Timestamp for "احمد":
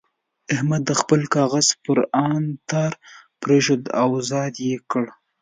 0.55-0.81